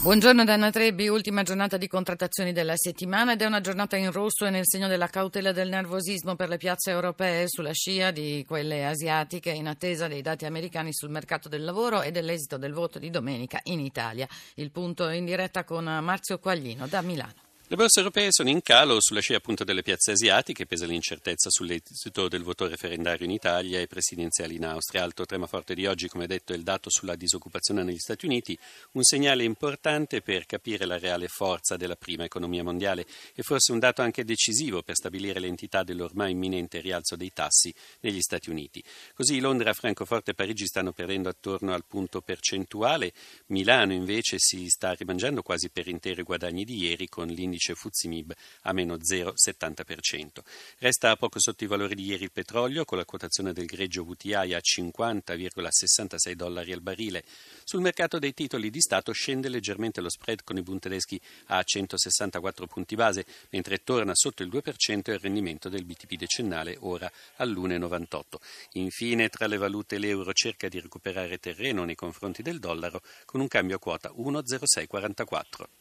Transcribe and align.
Buongiorno 0.00 0.44
da 0.44 0.52
Anna 0.52 0.70
Trebbi, 0.70 1.08
ultima 1.08 1.42
giornata 1.42 1.76
di 1.76 1.88
contrattazioni 1.88 2.52
della 2.52 2.76
settimana 2.76 3.32
ed 3.32 3.42
è 3.42 3.46
una 3.46 3.60
giornata 3.60 3.96
in 3.96 4.12
rosso 4.12 4.46
e 4.46 4.50
nel 4.50 4.62
segno 4.64 4.86
della 4.86 5.08
cautela 5.08 5.50
del 5.50 5.68
nervosismo 5.68 6.36
per 6.36 6.48
le 6.48 6.56
piazze 6.56 6.92
europee 6.92 7.46
sulla 7.48 7.72
scia 7.72 8.12
di 8.12 8.44
quelle 8.46 8.86
asiatiche 8.86 9.50
in 9.50 9.66
attesa 9.66 10.06
dei 10.06 10.22
dati 10.22 10.46
americani 10.46 10.94
sul 10.94 11.10
mercato 11.10 11.48
del 11.48 11.64
lavoro 11.64 12.02
e 12.02 12.12
dell'esito 12.12 12.58
del 12.58 12.74
voto 12.74 13.00
di 13.00 13.10
domenica 13.10 13.58
in 13.64 13.80
Italia. 13.80 14.28
Il 14.54 14.70
punto 14.70 15.08
in 15.08 15.24
diretta 15.24 15.64
con 15.64 15.82
Marzio 15.84 16.38
Quaglino 16.38 16.86
da 16.86 17.02
Milano. 17.02 17.47
Le 17.70 17.76
borse 17.76 17.98
europee 17.98 18.28
sono 18.30 18.48
in 18.48 18.62
calo 18.62 18.98
sulla 18.98 19.20
scia 19.20 19.36
appunto 19.36 19.62
delle 19.62 19.82
piazze 19.82 20.12
asiatiche, 20.12 20.64
pesa 20.64 20.86
l'incertezza 20.86 21.50
sull'esito 21.50 22.26
del 22.26 22.42
voto 22.42 22.66
referendario 22.66 23.26
in 23.26 23.30
Italia 23.30 23.78
e 23.78 23.86
presidenziali 23.86 24.54
in 24.54 24.64
Austria. 24.64 25.02
Alto 25.02 25.26
trema 25.26 25.46
forte 25.46 25.74
di 25.74 25.84
oggi, 25.84 26.08
come 26.08 26.26
detto, 26.26 26.54
è 26.54 26.56
il 26.56 26.62
dato 26.62 26.88
sulla 26.88 27.14
disoccupazione 27.14 27.82
negli 27.82 27.98
Stati 27.98 28.24
Uniti, 28.24 28.58
un 28.92 29.02
segnale 29.02 29.44
importante 29.44 30.22
per 30.22 30.46
capire 30.46 30.86
la 30.86 30.96
reale 30.96 31.28
forza 31.28 31.76
della 31.76 31.94
prima 31.94 32.24
economia 32.24 32.64
mondiale 32.64 33.04
e 33.34 33.42
forse 33.42 33.72
un 33.72 33.80
dato 33.80 34.00
anche 34.00 34.24
decisivo 34.24 34.80
per 34.80 34.94
stabilire 34.94 35.38
l'entità 35.38 35.82
dell'ormai 35.82 36.30
imminente 36.30 36.80
rialzo 36.80 37.16
dei 37.16 37.34
tassi 37.34 37.70
negli 38.00 38.22
Stati 38.22 38.48
Uniti. 38.48 38.82
Così 39.12 39.40
Londra, 39.40 39.74
Francoforte 39.74 40.30
e 40.30 40.34
Parigi 40.34 40.64
stanno 40.64 40.92
perdendo 40.92 41.28
attorno 41.28 41.74
al 41.74 41.84
punto 41.84 42.22
percentuale, 42.22 43.12
Milano 43.48 43.92
invece 43.92 44.36
si 44.38 44.68
sta 44.68 44.92
rimangiando 44.92 45.42
quasi 45.42 45.68
per 45.68 45.86
intero 45.86 46.22
i 46.22 46.24
guadagni 46.24 46.64
di 46.64 46.78
ieri 46.78 47.10
con 47.10 47.26
l'indice 47.26 47.56
l'indice 47.58 47.74
Fuzimib 47.74 48.32
a 48.62 48.72
meno 48.72 48.94
0,70%. 48.96 50.42
Resta 50.78 51.16
poco 51.16 51.40
sotto 51.40 51.64
i 51.64 51.66
valori 51.66 51.94
di 51.94 52.04
ieri 52.04 52.24
il 52.24 52.32
petrolio, 52.32 52.84
con 52.84 52.96
la 52.96 53.04
quotazione 53.04 53.52
del 53.52 53.66
greggio 53.66 54.04
WTI 54.04 54.54
a 54.54 54.58
50,66 54.58 56.32
dollari 56.32 56.72
al 56.72 56.80
barile. 56.80 57.24
Sul 57.64 57.80
mercato 57.80 58.18
dei 58.18 58.32
titoli 58.32 58.70
di 58.70 58.80
Stato 58.80 59.12
scende 59.12 59.48
leggermente 59.48 60.00
lo 60.00 60.08
spread 60.08 60.44
con 60.44 60.56
i 60.56 60.62
Bund 60.62 60.80
tedeschi 60.80 61.20
a 61.46 61.62
164 61.62 62.66
punti 62.66 62.94
base, 62.94 63.26
mentre 63.50 63.82
torna 63.82 64.12
sotto 64.14 64.42
il 64.42 64.48
2% 64.48 65.10
il 65.10 65.18
rendimento 65.18 65.68
del 65.68 65.84
BTP 65.84 66.14
decennale, 66.14 66.76
ora 66.80 67.10
all'1,98. 67.36 68.22
Infine, 68.72 69.28
tra 69.28 69.46
le 69.46 69.56
valute 69.56 69.98
l'euro 69.98 70.32
cerca 70.32 70.68
di 70.68 70.80
recuperare 70.80 71.38
terreno 71.38 71.84
nei 71.84 71.96
confronti 71.96 72.42
del 72.42 72.58
dollaro 72.58 73.02
con 73.24 73.40
un 73.40 73.48
cambio 73.48 73.76
a 73.76 73.80
quota 73.80 74.10
1,0644. 74.10 75.77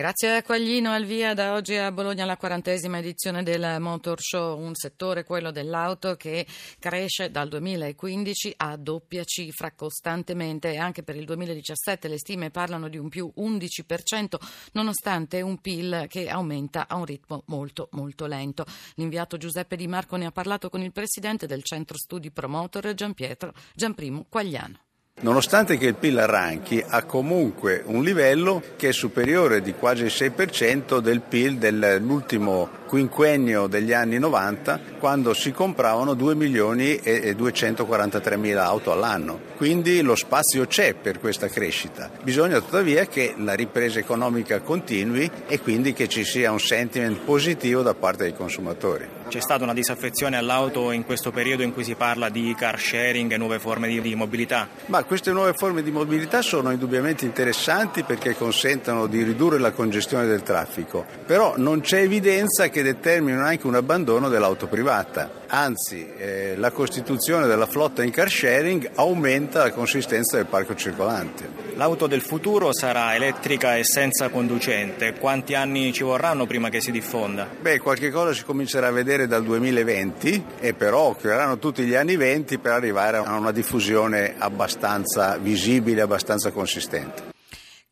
Grazie 0.00 0.36
a 0.36 0.42
Quaglino, 0.42 0.92
al 0.92 1.04
via 1.04 1.34
da 1.34 1.52
oggi 1.52 1.76
a 1.76 1.92
Bologna 1.92 2.24
la 2.24 2.38
quarantesima 2.38 2.96
edizione 2.96 3.42
del 3.42 3.76
Motor 3.80 4.18
Show, 4.18 4.58
un 4.58 4.74
settore, 4.74 5.24
quello 5.24 5.50
dell'auto, 5.50 6.16
che 6.16 6.46
cresce 6.78 7.30
dal 7.30 7.48
2015 7.48 8.54
a 8.56 8.76
doppia 8.78 9.24
cifra 9.24 9.72
costantemente 9.72 10.76
anche 10.76 11.02
per 11.02 11.16
il 11.16 11.26
2017 11.26 12.08
le 12.08 12.18
stime 12.18 12.50
parlano 12.50 12.88
di 12.88 12.96
un 12.96 13.10
più 13.10 13.30
11% 13.36 14.36
nonostante 14.72 15.42
un 15.42 15.58
PIL 15.58 16.06
che 16.08 16.30
aumenta 16.30 16.88
a 16.88 16.96
un 16.96 17.04
ritmo 17.04 17.42
molto 17.48 17.88
molto 17.92 18.24
lento. 18.24 18.64
L'inviato 18.94 19.36
Giuseppe 19.36 19.76
Di 19.76 19.86
Marco 19.86 20.16
ne 20.16 20.24
ha 20.24 20.32
parlato 20.32 20.70
con 20.70 20.80
il 20.80 20.92
presidente 20.92 21.46
del 21.46 21.62
centro 21.62 21.98
studi 21.98 22.30
Promotor 22.30 22.94
Gianpietro 22.94 23.52
Gianprimo 23.74 24.24
Quagliano. 24.30 24.89
Nonostante 25.22 25.76
che 25.76 25.84
il 25.84 25.96
PIL 25.96 26.18
arranchi, 26.18 26.82
ha 26.86 27.04
comunque 27.04 27.82
un 27.84 28.02
livello 28.02 28.62
che 28.76 28.88
è 28.88 28.92
superiore 28.92 29.60
di 29.60 29.74
quasi 29.74 30.04
il 30.04 30.12
6% 30.14 30.98
del 30.98 31.20
PIL 31.20 31.58
dell'ultimo 31.58 32.78
quinquennio 32.86 33.66
degli 33.66 33.92
anni 33.92 34.18
90 34.18 34.80
quando 34.98 35.34
si 35.34 35.52
compravano 35.52 36.14
2 36.14 36.34
milioni 36.34 36.96
e 36.96 37.34
243 37.34 38.36
mila 38.36 38.64
auto 38.64 38.92
all'anno. 38.92 39.40
Quindi 39.56 40.00
lo 40.00 40.16
spazio 40.16 40.66
c'è 40.66 40.94
per 40.94 41.20
questa 41.20 41.48
crescita. 41.48 42.10
Bisogna 42.22 42.58
tuttavia 42.58 43.06
che 43.06 43.34
la 43.36 43.54
ripresa 43.54 43.98
economica 43.98 44.60
continui 44.60 45.30
e 45.46 45.60
quindi 45.60 45.92
che 45.92 46.08
ci 46.08 46.24
sia 46.24 46.50
un 46.50 46.58
sentiment 46.58 47.18
positivo 47.18 47.82
da 47.82 47.94
parte 47.94 48.22
dei 48.24 48.34
consumatori. 48.34 49.18
C'è 49.28 49.40
stata 49.40 49.62
una 49.62 49.74
disaffezione 49.74 50.36
all'auto 50.36 50.90
in 50.90 51.04
questo 51.04 51.30
periodo 51.30 51.62
in 51.62 51.72
cui 51.72 51.84
si 51.84 51.94
parla 51.94 52.28
di 52.30 52.52
car 52.58 52.80
sharing 52.80 53.30
e 53.30 53.36
nuove 53.36 53.60
forme 53.60 53.86
di, 53.86 54.14
mobilità? 54.16 54.68
Ma 54.86 54.99
queste 55.04 55.32
nuove 55.32 55.52
forme 55.52 55.82
di 55.82 55.90
mobilità 55.90 56.42
sono 56.42 56.70
indubbiamente 56.70 57.24
interessanti 57.24 58.02
perché 58.02 58.36
consentono 58.36 59.06
di 59.06 59.22
ridurre 59.22 59.58
la 59.58 59.72
congestione 59.72 60.26
del 60.26 60.42
traffico, 60.42 61.04
però 61.24 61.54
non 61.56 61.80
c'è 61.80 62.00
evidenza 62.00 62.68
che 62.68 62.82
determinano 62.82 63.46
anche 63.46 63.66
un 63.66 63.74
abbandono 63.74 64.28
dell'auto 64.28 64.66
privata. 64.66 65.39
Anzi, 65.52 66.06
eh, 66.16 66.54
la 66.56 66.70
costituzione 66.70 67.48
della 67.48 67.66
flotta 67.66 68.04
in 68.04 68.12
car 68.12 68.30
sharing 68.30 68.92
aumenta 68.94 69.64
la 69.64 69.72
consistenza 69.72 70.36
del 70.36 70.46
parco 70.46 70.76
circolante. 70.76 71.48
L'auto 71.74 72.06
del 72.06 72.20
futuro 72.20 72.72
sarà 72.72 73.16
elettrica 73.16 73.76
e 73.76 73.82
senza 73.82 74.28
conducente. 74.28 75.14
Quanti 75.14 75.54
anni 75.54 75.92
ci 75.92 76.04
vorranno 76.04 76.46
prima 76.46 76.68
che 76.68 76.80
si 76.80 76.92
diffonda? 76.92 77.48
Beh, 77.60 77.80
qualche 77.80 78.10
cosa 78.10 78.32
si 78.32 78.44
comincerà 78.44 78.88
a 78.88 78.92
vedere 78.92 79.26
dal 79.26 79.42
2020 79.42 80.44
e 80.60 80.72
però 80.72 81.08
occorreranno 81.08 81.58
tutti 81.58 81.82
gli 81.82 81.94
anni 81.94 82.14
20 82.14 82.58
per 82.58 82.72
arrivare 82.72 83.16
a 83.16 83.36
una 83.36 83.50
diffusione 83.50 84.36
abbastanza 84.38 85.36
visibile, 85.36 86.02
abbastanza 86.02 86.52
consistente. 86.52 87.38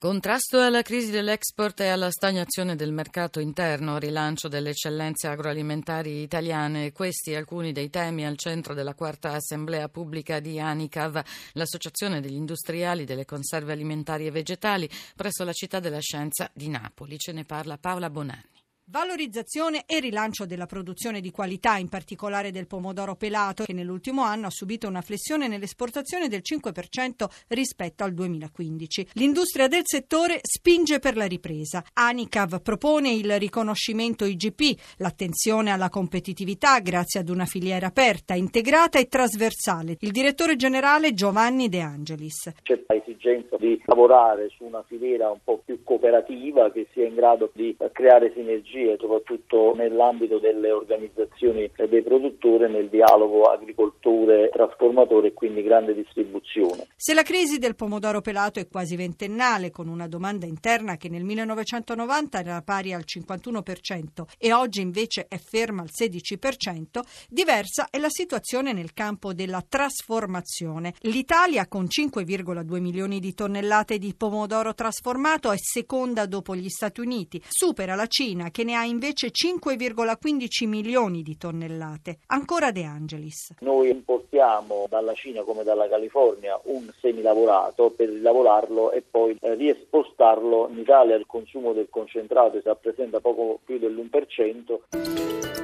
Contrasto 0.01 0.61
alla 0.61 0.83
crisi 0.83 1.11
dell'export 1.11 1.81
e 1.81 1.89
alla 1.89 2.13
stagnazione 2.13 2.77
del 2.77 2.93
mercato 2.93 3.41
interno, 3.41 3.99
rilancio 3.99 4.47
delle 4.47 4.71
eccellenze 4.71 5.27
agroalimentari 5.27 6.23
italiane, 6.23 6.93
questi 6.93 7.35
alcuni 7.35 7.73
dei 7.73 7.91
temi 7.91 8.25
al 8.25 8.37
centro 8.37 8.75
della 8.75 8.95
quarta 8.95 9.33
assemblea 9.33 9.89
pubblica 9.89 10.39
di 10.39 10.61
ANICAV, 10.61 11.21
l'associazione 11.55 12.21
degli 12.21 12.37
industriali 12.37 13.05
delle 13.05 13.25
conserve 13.25 13.73
alimentari 13.73 14.27
e 14.27 14.31
vegetali, 14.31 14.89
presso 15.17 15.43
la 15.43 15.53
città 15.53 15.81
della 15.81 15.99
scienza 15.99 16.49
di 16.55 16.69
Napoli. 16.69 17.19
Ce 17.19 17.33
ne 17.33 17.45
parla 17.45 17.77
Paola 17.77 18.09
Bonanni. 18.09 18.58
Valorizzazione 18.91 19.83
e 19.85 20.01
rilancio 20.01 20.47
della 20.47 20.65
produzione 20.65 21.21
di 21.21 21.31
qualità, 21.31 21.77
in 21.77 21.91
particolare 21.91 22.51
del 22.51 22.67
pomodoro 22.67 23.17
pelato, 23.17 23.65
che 23.65 23.75
nell'ultimo 23.75 24.23
anno 24.23 24.47
ha 24.47 24.51
subito 24.51 24.89
una 24.89 25.03
flessione 25.03 25.47
nell'esportazione 25.47 26.27
del 26.29 26.41
5% 26.41 27.27
rispetto 27.49 28.03
al 28.03 28.15
2015. 28.15 29.09
L'industria 29.13 29.69
del 29.69 29.83
settore 29.85 30.39
spinge 30.41 31.01
per 31.01 31.19
la 31.19 31.27
ripresa. 31.27 31.85
Anicav 31.93 32.63
propone 32.63 33.13
il 33.13 33.39
riconoscimento 33.39 34.25
IGP, 34.25 34.81
l'attenzione 34.97 35.71
alla 35.71 35.91
competitività 35.91 36.79
grazie 36.79 37.21
ad 37.21 37.29
una 37.29 37.45
filiera 37.45 37.89
aperta, 37.89 38.33
integrata 38.33 38.99
e 38.99 39.07
trasversale. 39.09 39.99
Il 40.01 40.13
direttore 40.13 40.57
generale 40.57 41.13
Giovanni 41.13 41.69
De 41.69 41.81
Angelis. 41.81 42.55
C'è 42.63 42.83
l'esigenza 42.87 43.59
di 43.59 43.79
lavorare 43.85 44.49
su 44.57 44.65
una 44.65 44.83
filiera 44.87 45.31
un 45.31 45.41
po' 45.45 45.61
più 45.63 45.83
cooperativa 45.83 46.71
che 46.71 46.87
sia 46.95 47.07
in 47.07 47.17
grado 47.17 47.51
di 47.53 47.77
creare 47.93 48.33
sinergie 48.35 48.78
sinergie 48.79 48.97
soprattutto 48.99 49.75
nell'ambito 49.75 50.39
delle 50.39 50.71
organizzazioni 50.71 51.71
dei 51.89 52.03
produttori 52.03 52.71
nel 52.71 52.89
dialogo 52.89 53.45
agricoltore, 53.45 54.51
trasformatore 54.51 55.29
e 55.29 55.33
quindi 55.33 55.63
grande 55.63 55.95
distribuzione. 55.95 56.87
Se 56.95 57.15
la 57.15 57.23
crisi 57.23 57.59
del 57.59 57.75
pomodoro 57.75 58.21
pelato 58.21 58.61
è 58.61 58.69
quasi 58.69 58.97
ventennale 58.97 59.71
con 59.71 59.89
una 59.89 60.07
domanda 60.07 60.47
interna 60.47 60.97
che 60.97 61.09
nel 61.09 61.25
1990 61.25 62.39
era 62.39 62.63
pari 62.63 62.93
al 62.93 63.05
51% 63.07 64.25
e 64.39 64.53
oggi 64.53 64.81
invece 64.81 65.27
è 65.29 65.39
ferma 65.39 65.83
al 65.83 65.91
16%, 65.91 67.01
diversa 67.29 67.89
è 67.91 67.99
la 67.99 68.11
situazione 68.11 68.73
nel 68.73 68.93
campo 68.93 69.33
della 69.33 69.65
trasformazione. 69.67 70.95
L'Italia 71.01 71.67
con 71.67 71.85
5,2 71.85 72.81
milioni 72.81 73.21
di 73.21 73.35
tonnellate 73.35 73.99
di 73.99 74.15
pomodoro 74.15 74.75
trasformato 74.75 75.51
è 75.51 75.57
seconda 75.59 76.27
dopo 76.27 76.55
gli 76.55 76.69
Stati 76.69 77.01
Uniti, 77.01 77.43
supera 77.49 77.95
la 77.95 78.07
Cina 78.07 78.51
che 78.51 78.65
ne 78.69 78.75
ha 78.75 78.85
invece 78.85 79.31
5,15 79.31 80.69
milioni 80.69 81.23
di 81.23 81.39
tonnellate. 81.39 82.19
Ancora 82.27 82.71
De 82.71 82.85
Angelis. 82.85 83.55
Noi 83.61 83.89
importiamo 83.89 84.85
dalla 84.91 85.15
Cina 85.15 85.43
come 85.43 85.65
dalla 85.65 85.89
California 85.89 86.61
un 86.65 86.87
semilavorato 87.01 87.91
per 87.91 88.11
lavorarlo 88.21 88.93
e 88.93 89.03
poi 89.03 89.39
eh, 89.41 89.55
riespostarlo 89.55 90.69
in 90.71 90.79
Italia 90.79 91.17
il 91.17 91.25
consumo 91.27 91.73
del 91.73 91.89
concentrato 91.89 92.59
si 92.59 92.67
rappresenta 92.67 93.21
poco 93.21 93.59
più 93.65 93.79
dell'1%. 93.79 94.81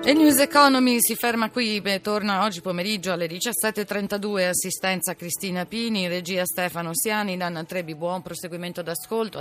E 0.06 0.12
News 0.12 0.38
Economy 0.38 1.00
si 1.00 1.14
ferma 1.14 1.50
qui, 1.50 1.80
Beh, 1.80 2.00
torna 2.00 2.44
oggi 2.44 2.60
pomeriggio 2.60 3.12
alle 3.12 3.26
17.32, 3.26 4.48
assistenza 4.48 5.14
Cristina 5.14 5.64
Pini, 5.66 6.08
regia 6.08 6.44
Stefano 6.44 6.90
Siani, 6.92 7.36
Danna 7.36 7.64
Trebi, 7.64 7.94
buon 7.94 8.22
proseguimento 8.22 8.82
d'ascolto. 8.82 9.40